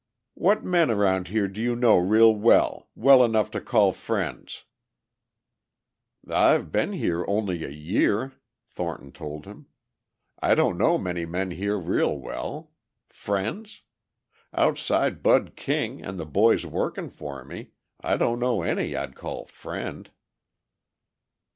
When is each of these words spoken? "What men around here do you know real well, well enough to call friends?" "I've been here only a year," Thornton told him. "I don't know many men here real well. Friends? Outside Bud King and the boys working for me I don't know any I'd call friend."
"What 0.33 0.63
men 0.63 0.89
around 0.89 1.27
here 1.27 1.47
do 1.47 1.61
you 1.61 1.75
know 1.75 1.99
real 1.99 2.33
well, 2.35 2.89
well 2.95 3.23
enough 3.23 3.51
to 3.51 3.61
call 3.61 3.91
friends?" 3.91 4.65
"I've 6.27 6.71
been 6.71 6.93
here 6.93 7.23
only 7.27 7.63
a 7.63 7.69
year," 7.69 8.33
Thornton 8.67 9.11
told 9.11 9.45
him. 9.45 9.67
"I 10.41 10.55
don't 10.55 10.79
know 10.79 10.97
many 10.97 11.27
men 11.27 11.51
here 11.51 11.77
real 11.77 12.17
well. 12.17 12.71
Friends? 13.09 13.83
Outside 14.55 15.21
Bud 15.21 15.55
King 15.55 16.03
and 16.03 16.17
the 16.19 16.25
boys 16.25 16.65
working 16.65 17.11
for 17.11 17.45
me 17.45 17.69
I 17.99 18.17
don't 18.17 18.39
know 18.39 18.63
any 18.63 18.95
I'd 18.95 19.13
call 19.15 19.45
friend." 19.45 20.09